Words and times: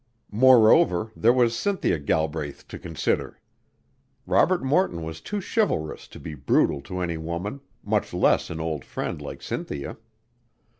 Moreover, 0.33 1.11
there 1.15 1.31
was 1.31 1.55
Cynthia 1.55 1.99
Galbraith 1.99 2.67
to 2.69 2.79
consider. 2.79 3.39
Robert 4.25 4.63
Morton 4.63 5.03
was 5.03 5.21
too 5.21 5.39
chivalrous 5.41 6.07
to 6.07 6.19
be 6.19 6.33
brutal 6.33 6.81
to 6.81 7.01
any 7.01 7.17
woman, 7.17 7.61
much 7.83 8.11
less 8.11 8.49
an 8.49 8.59
old 8.59 8.83
friend 8.83 9.21
like 9.21 9.43
Cynthia. 9.43 9.97